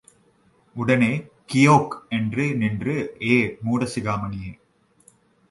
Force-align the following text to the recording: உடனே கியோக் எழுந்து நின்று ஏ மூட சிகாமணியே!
உடனே 0.75 1.09
கியோக் 1.53 1.93
எழுந்து 2.09 2.47
நின்று 2.61 2.95
ஏ 3.29 3.37
மூட 3.61 3.87
சிகாமணியே! 3.95 4.51